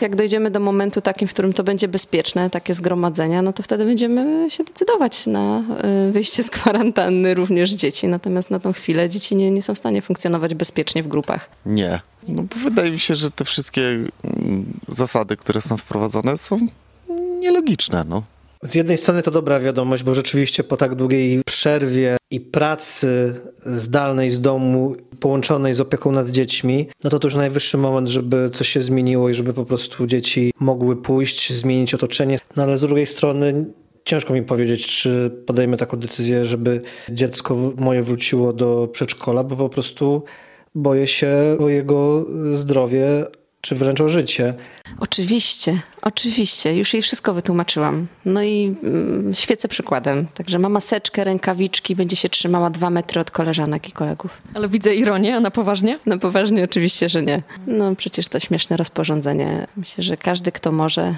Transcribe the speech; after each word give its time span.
Jak 0.00 0.16
dojdziemy 0.16 0.50
do 0.50 0.60
momentu 0.60 1.00
takim, 1.00 1.28
w 1.28 1.32
którym 1.32 1.52
to 1.52 1.64
będzie 1.64 1.88
bezpieczne, 1.88 2.50
takie 2.50 2.74
zgromadzenia, 2.74 3.42
no 3.42 3.52
to 3.52 3.62
wtedy 3.62 3.84
będziemy 3.84 4.50
się 4.50 4.64
decydować 4.64 5.26
na 5.26 5.62
y, 6.08 6.12
wyjście 6.12 6.42
z 6.42 6.50
kwarantanny 6.50 7.34
również 7.34 7.70
dzieci. 7.70 8.08
Natomiast 8.08 8.50
na 8.50 8.60
tą 8.60 8.72
chwilę 8.72 9.08
dzieci 9.08 9.36
nie, 9.36 9.50
nie 9.50 9.62
są 9.62 9.74
w 9.74 9.78
stanie 9.78 10.02
funkcjonować 10.02 10.54
bezpiecznie 10.54 11.02
w 11.02 11.08
grupach. 11.08 11.50
Nie. 11.66 12.00
No 12.28 12.42
bo 12.42 12.56
wydaje 12.56 12.90
mi 12.90 12.98
się, 12.98 13.14
że 13.14 13.30
te 13.30 13.44
wszystkie 13.44 13.82
mm, 13.82 14.64
zasady, 14.88 15.36
które 15.36 15.60
są 15.60 15.76
wprowadzone 15.76 16.36
są 16.36 16.58
nielogiczne. 17.40 18.04
No. 18.08 18.22
Z 18.64 18.74
jednej 18.74 18.98
strony 18.98 19.22
to 19.22 19.30
dobra 19.30 19.60
wiadomość, 19.60 20.02
bo 20.02 20.14
rzeczywiście 20.14 20.64
po 20.64 20.76
tak 20.76 20.94
długiej 20.94 21.42
przerwie 21.46 22.16
i 22.30 22.40
pracy 22.40 23.34
zdalnej 23.66 24.30
z 24.30 24.40
domu, 24.40 24.96
połączonej 25.20 25.74
z 25.74 25.80
opieką 25.80 26.12
nad 26.12 26.30
dziećmi, 26.30 26.88
no 27.04 27.10
to 27.10 27.18
to 27.18 27.26
już 27.26 27.34
najwyższy 27.34 27.78
moment, 27.78 28.08
żeby 28.08 28.50
coś 28.50 28.68
się 28.68 28.80
zmieniło 28.80 29.28
i 29.28 29.34
żeby 29.34 29.52
po 29.52 29.64
prostu 29.64 30.06
dzieci 30.06 30.52
mogły 30.60 30.96
pójść, 30.96 31.52
zmienić 31.52 31.94
otoczenie. 31.94 32.38
No 32.56 32.62
ale 32.62 32.78
z 32.78 32.80
drugiej 32.80 33.06
strony 33.06 33.64
ciężko 34.04 34.34
mi 34.34 34.42
powiedzieć, 34.42 34.86
czy 34.86 35.30
podejmę 35.46 35.76
taką 35.76 35.96
decyzję, 35.96 36.46
żeby 36.46 36.80
dziecko 37.08 37.72
moje 37.76 38.02
wróciło 38.02 38.52
do 38.52 38.88
przedszkola, 38.92 39.44
bo 39.44 39.56
po 39.56 39.68
prostu 39.68 40.22
boję 40.74 41.06
się 41.06 41.56
o 41.60 41.68
jego 41.68 42.26
zdrowie, 42.52 43.06
czy 43.60 43.74
wręcz 43.74 44.00
o 44.00 44.08
życie. 44.08 44.54
Oczywiście, 45.00 45.80
oczywiście. 46.04 46.76
Już 46.76 46.94
jej 46.94 47.02
wszystko 47.02 47.34
wytłumaczyłam. 47.34 48.06
No 48.24 48.42
i 48.42 48.76
mm, 48.82 49.34
świecę 49.34 49.68
przykładem. 49.68 50.26
Także 50.34 50.58
ma 50.58 50.68
maseczkę, 50.68 51.24
rękawiczki, 51.24 51.96
będzie 51.96 52.16
się 52.16 52.28
trzymała 52.28 52.70
dwa 52.70 52.90
metry 52.90 53.20
od 53.20 53.30
koleżanek 53.30 53.88
i 53.88 53.92
kolegów. 53.92 54.38
Ale 54.54 54.68
widzę 54.68 54.94
ironię, 54.94 55.36
a 55.36 55.40
na 55.40 55.50
poważnie? 55.50 55.98
Na 56.06 56.18
poważnie 56.18 56.64
oczywiście, 56.64 57.08
że 57.08 57.22
nie. 57.22 57.42
No 57.66 57.96
przecież 57.96 58.28
to 58.28 58.40
śmieszne 58.40 58.76
rozporządzenie. 58.76 59.66
Myślę, 59.76 60.04
że 60.04 60.16
każdy, 60.16 60.52
kto 60.52 60.72
może, 60.72 61.14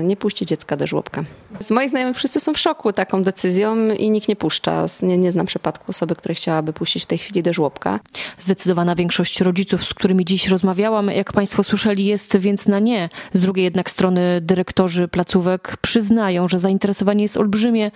y, 0.00 0.04
nie 0.04 0.16
puści 0.16 0.46
dziecka 0.46 0.76
do 0.76 0.86
żłobka. 0.86 1.24
Z 1.60 1.70
moich 1.70 1.90
znajomych 1.90 2.16
wszyscy 2.16 2.40
są 2.40 2.54
w 2.54 2.58
szoku 2.58 2.92
taką 2.92 3.22
decyzją 3.22 3.88
i 3.88 4.10
nikt 4.10 4.28
nie 4.28 4.36
puszcza. 4.36 4.86
Nie, 5.02 5.18
nie 5.18 5.32
znam 5.32 5.46
przypadku 5.46 5.84
osoby, 5.88 6.16
która 6.16 6.34
chciałaby 6.34 6.72
puścić 6.72 7.02
w 7.02 7.06
tej 7.06 7.18
chwili 7.18 7.42
do 7.42 7.52
żłobka. 7.52 8.00
Zdecydowana 8.40 8.94
większość 8.94 9.40
rodziców, 9.40 9.84
z 9.84 9.94
którymi 9.94 10.24
dziś 10.24 10.48
rozmawiałam, 10.48 11.08
jak 11.08 11.32
Państwo 11.32 11.64
słyszeli, 11.64 12.04
jest 12.04 12.36
więc 12.36 12.68
na 12.68 12.78
nie. 12.78 13.08
Z 13.32 13.40
drugiej 13.40 13.64
jednak 13.64 13.90
strony 13.90 14.27
dyrektorzy 14.40 15.08
placówek 15.08 15.76
przyznają, 15.80 16.48
że 16.48 16.58
zainteresowanie 16.58 17.22
jest 17.22 17.36
olbrzymie 17.36 17.90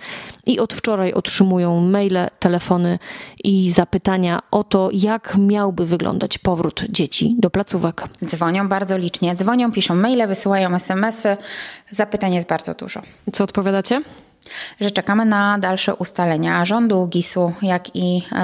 i 0.45 0.59
od 0.59 0.73
wczoraj 0.73 1.13
otrzymują 1.13 1.81
maile, 1.81 2.27
telefony 2.39 2.99
i 3.43 3.71
zapytania 3.71 4.39
o 4.51 4.63
to, 4.63 4.89
jak 4.93 5.35
miałby 5.37 5.85
wyglądać 5.85 6.37
powrót 6.37 6.83
dzieci 6.89 7.35
do 7.39 7.49
placówek. 7.49 8.03
Dzwonią 8.25 8.67
bardzo 8.67 8.97
licznie, 8.97 9.35
dzwonią, 9.35 9.71
piszą 9.71 9.95
maile, 9.95 10.27
wysyłają 10.27 10.75
smsy. 10.75 11.37
Zapytań 11.91 12.33
jest 12.33 12.47
bardzo 12.47 12.73
dużo. 12.73 13.01
Co 13.33 13.43
odpowiadacie? 13.43 14.01
Że 14.81 14.91
czekamy 14.91 15.25
na 15.25 15.59
dalsze 15.59 15.95
ustalenia 15.95 16.65
rządu, 16.65 17.07
GIS-u, 17.07 17.53
jak 17.61 17.95
i 17.95 18.21
e, 18.31 18.35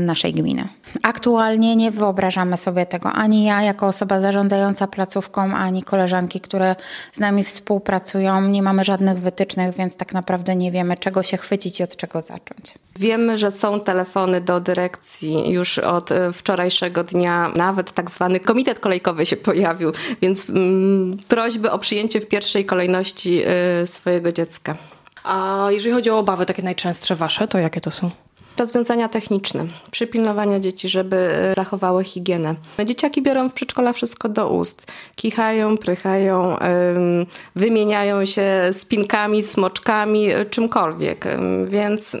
naszej 0.00 0.32
gminy. 0.32 0.68
Aktualnie 1.02 1.76
nie 1.76 1.90
wyobrażamy 1.90 2.56
sobie 2.56 2.86
tego 2.86 3.12
ani 3.12 3.44
ja, 3.44 3.62
jako 3.62 3.86
osoba 3.86 4.20
zarządzająca 4.20 4.86
placówką, 4.86 5.54
ani 5.54 5.82
koleżanki, 5.82 6.40
które 6.40 6.76
z 7.12 7.20
nami 7.20 7.44
współpracują. 7.44 8.40
Nie 8.40 8.62
mamy 8.62 8.84
żadnych 8.84 9.18
wytycznych, 9.18 9.74
więc 9.74 9.96
tak 9.96 10.12
naprawdę 10.12 10.56
nie 10.56 10.70
wiemy, 10.70 10.96
czego 10.96 11.22
się 11.22 11.36
chwycić 11.36 11.80
i 11.80 11.82
od 11.82 11.96
czego 11.96 12.20
zacząć. 12.20 12.74
Wiemy, 12.98 13.38
że 13.38 13.50
są 13.50 13.80
telefony 13.80 14.40
do 14.40 14.60
dyrekcji 14.60 15.50
już 15.50 15.78
od 15.78 16.12
e, 16.12 16.32
wczorajszego 16.32 17.04
dnia. 17.04 17.52
Nawet 17.56 17.92
tak 17.92 18.10
zwany 18.10 18.40
komitet 18.40 18.78
kolejkowy 18.78 19.26
się 19.26 19.36
pojawił, 19.36 19.92
więc 20.22 20.50
mm, 20.50 21.16
prośby 21.28 21.70
o 21.70 21.78
przyjęcie 21.78 22.20
w 22.20 22.28
pierwszej 22.28 22.64
kolejności 22.64 23.42
y, 23.82 23.86
swojego 23.86 24.32
dziecka. 24.32 24.76
A 25.24 25.66
jeżeli 25.70 25.94
chodzi 25.94 26.10
o 26.10 26.18
obawy 26.18 26.46
takie 26.46 26.62
najczęstsze 26.62 27.14
wasze, 27.14 27.48
to 27.48 27.58
jakie 27.58 27.80
to 27.80 27.90
są? 27.90 28.10
Rozwiązania 28.56 29.08
techniczne, 29.08 29.64
przypilnowania 29.90 30.60
dzieci, 30.60 30.88
żeby 30.88 31.16
e, 31.16 31.54
zachowały 31.54 32.04
higienę. 32.04 32.54
Dzieciaki 32.84 33.22
biorą 33.22 33.48
w 33.48 33.52
przedszkola 33.52 33.92
wszystko 33.92 34.28
do 34.28 34.50
ust. 34.50 34.92
Kichają, 35.16 35.76
prychają, 35.78 36.56
wymieniają 37.56 38.24
się 38.24 38.50
spinkami, 38.72 39.42
smoczkami, 39.42 40.30
e, 40.30 40.44
czymkolwiek. 40.44 41.24
Więc 41.64 42.16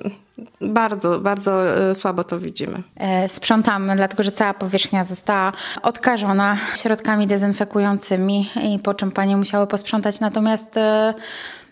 bardzo, 0.60 1.20
bardzo 1.20 1.76
e, 1.90 1.94
słabo 1.94 2.24
to 2.24 2.40
widzimy. 2.40 2.82
Sprzątamy, 3.28 3.96
dlatego 3.96 4.22
że 4.22 4.32
cała 4.32 4.54
powierzchnia 4.54 5.04
została 5.04 5.52
odkażona 5.82 6.56
środkami 6.76 7.26
dezynfekującymi 7.26 8.50
i 8.62 8.78
po 8.78 8.94
czym 8.94 9.10
panie 9.10 9.36
musiały 9.36 9.66
posprzątać. 9.66 10.20
Natomiast 10.20 10.78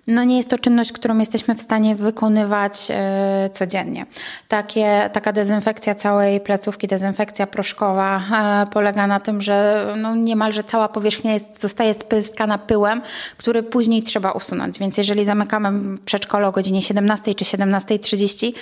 no 0.07 0.25
nie 0.25 0.37
jest 0.37 0.51
to 0.51 0.59
czynność, 0.59 0.93
którą 0.93 1.19
jesteśmy 1.19 1.55
w 1.55 1.61
stanie 1.61 1.97
wykonywać 1.97 2.89
e, 2.91 3.51
codziennie. 3.53 4.07
Takie, 4.49 5.11
taka 5.13 5.33
dezynfekcja 5.33 5.95
całej 5.95 6.41
placówki, 6.41 6.87
dezynfekcja 6.87 7.47
proszkowa 7.47 8.23
e, 8.33 8.67
polega 8.67 9.07
na 9.07 9.21
tym, 9.21 9.43
że 9.43 9.87
no 9.99 10.15
niemalże 10.15 10.65
cała 10.65 10.89
powierzchnia 10.89 11.33
jest, 11.33 11.61
zostaje 11.61 11.95
spyskana 11.95 12.59
pyłem, 12.59 13.03
który 13.37 13.63
później 13.63 14.03
trzeba 14.03 14.33
usunąć. 14.33 14.79
Więc 14.79 14.99
jeżeli 14.99 15.25
zamykamy 15.25 15.99
przedszkole 16.05 16.49
o 16.49 16.53
godzinie 16.53 16.83
17 16.83 17.35
czy 17.35 17.45
17.30, 17.45 18.53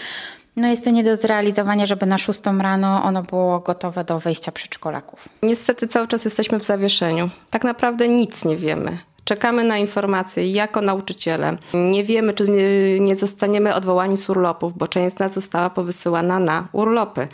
no 0.56 0.68
jest 0.68 0.84
to 0.84 0.90
nie 0.90 1.04
do 1.04 1.16
zrealizowania, 1.16 1.86
żeby 1.86 2.06
na 2.06 2.18
6 2.18 2.40
rano 2.60 3.02
ono 3.04 3.22
było 3.22 3.60
gotowe 3.60 4.04
do 4.04 4.18
wejścia 4.18 4.52
przedszkolaków. 4.52 5.28
Niestety 5.42 5.86
cały 5.86 6.08
czas 6.08 6.24
jesteśmy 6.24 6.60
w 6.60 6.64
zawieszeniu. 6.64 7.30
Tak 7.50 7.64
naprawdę 7.64 8.08
nic 8.08 8.44
nie 8.44 8.56
wiemy. 8.56 8.98
Czekamy 9.28 9.64
na 9.64 9.78
informacje 9.78 10.52
jako 10.52 10.80
nauczyciele. 10.80 11.56
Nie 11.74 12.04
wiemy, 12.04 12.32
czy 12.32 12.44
nie 13.00 13.16
zostaniemy 13.16 13.74
odwołani 13.74 14.16
z 14.16 14.30
urlopów, 14.30 14.78
bo 14.78 14.88
część 14.88 15.16
z 15.16 15.18
nas 15.18 15.34
została 15.34 15.70
powysyłana 15.70 16.38
na 16.38 16.68
urlopy 16.72 17.28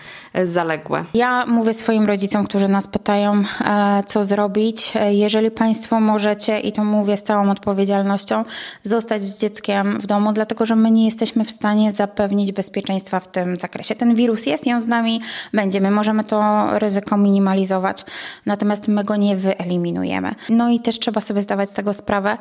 zaległe. 0.44 1.04
Ja 1.14 1.46
mówię 1.46 1.74
swoim 1.74 2.06
rodzicom, 2.06 2.44
którzy 2.46 2.68
nas 2.68 2.86
pytają, 2.86 3.42
e, 3.64 4.02
co 4.06 4.24
zrobić. 4.24 4.92
E, 4.94 5.14
jeżeli 5.14 5.50
Państwo 5.50 6.00
możecie, 6.00 6.58
i 6.60 6.72
to 6.72 6.84
mówię 6.84 7.16
z 7.16 7.22
całą 7.22 7.50
odpowiedzialnością, 7.50 8.44
zostać 8.82 9.22
z 9.22 9.38
dzieckiem 9.38 10.00
w 10.00 10.06
domu, 10.06 10.32
dlatego 10.32 10.66
że 10.66 10.76
my 10.76 10.90
nie 10.90 11.04
jesteśmy 11.04 11.44
w 11.44 11.50
stanie 11.50 11.92
zapewnić 11.92 12.52
bezpieczeństwa 12.52 13.20
w 13.20 13.28
tym 13.28 13.58
zakresie. 13.58 13.94
Ten 13.94 14.14
wirus 14.14 14.46
jest, 14.46 14.66
ją 14.66 14.80
z 14.80 14.86
nami 14.86 15.20
będzie. 15.52 15.80
My 15.80 15.90
możemy 15.90 16.24
to 16.24 16.66
ryzyko 16.78 17.16
minimalizować, 17.16 18.04
natomiast 18.46 18.88
my 18.88 19.04
go 19.04 19.16
nie 19.16 19.36
wyeliminujemy. 19.36 20.34
No 20.48 20.70
i 20.70 20.80
też 20.80 20.98
trzeba 20.98 21.20
sobie 21.20 21.42
zdawać 21.42 21.70
z 21.70 21.74
tego 21.74 21.83
tego 21.84 21.92
sprawę, 21.92 22.38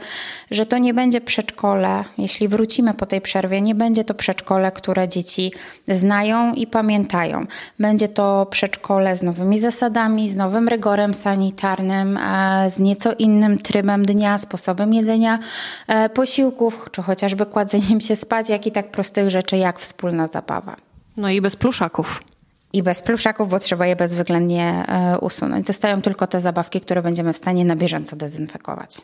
że 0.51 0.65
to 0.65 0.77
nie 0.77 0.93
będzie 0.93 1.21
przedszkole, 1.21 2.03
jeśli 2.17 2.47
wrócimy 2.47 2.93
po 2.93 3.05
tej 3.05 3.21
przerwie, 3.21 3.61
nie 3.61 3.75
będzie 3.75 4.03
to 4.03 4.13
przedszkole, 4.13 4.71
które 4.71 5.09
dzieci 5.09 5.51
znają 5.87 6.53
i 6.53 6.67
pamiętają. 6.67 7.45
Będzie 7.79 8.07
to 8.07 8.47
przedszkole 8.49 9.15
z 9.15 9.23
nowymi 9.23 9.59
zasadami, 9.59 10.29
z 10.29 10.35
nowym 10.35 10.67
rygorem 10.67 11.13
sanitarnym, 11.13 12.17
e, 12.17 12.69
z 12.69 12.79
nieco 12.79 13.13
innym 13.13 13.57
trybem 13.57 14.05
dnia, 14.05 14.37
sposobem 14.37 14.93
jedzenia 14.93 15.39
e, 15.87 16.09
posiłków, 16.09 16.87
czy 16.91 17.01
chociażby 17.01 17.45
kładzeniem 17.45 18.01
się 18.01 18.15
spać, 18.15 18.49
jak 18.49 18.67
i 18.67 18.71
tak 18.71 18.91
prostych 18.91 19.29
rzeczy 19.29 19.57
jak 19.57 19.79
wspólna 19.79 20.27
zabawa. 20.27 20.75
No 21.17 21.29
i 21.29 21.41
bez 21.41 21.55
pluszaków 21.55 22.21
i 22.73 22.83
bez 22.83 23.01
pluszaków, 23.01 23.49
bo 23.49 23.59
trzeba 23.59 23.85
je 23.85 23.95
bezwzględnie 23.95 24.85
e, 24.87 25.19
usunąć. 25.19 25.67
Zostają 25.67 26.01
tylko 26.01 26.27
te 26.27 26.39
zabawki, 26.39 26.81
które 26.81 27.01
będziemy 27.01 27.33
w 27.33 27.37
stanie 27.37 27.65
na 27.65 27.75
bieżąco 27.75 28.15
dezynfekować. 28.15 28.97